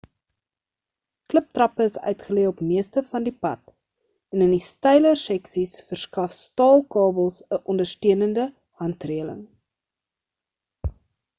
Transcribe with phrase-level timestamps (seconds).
[1.31, 3.69] kliptrappe is uitgelê op meeste van die pad
[4.37, 8.47] en in die steiler seksies verskaf staal kabels 'n ondersteunende
[8.85, 9.45] handreling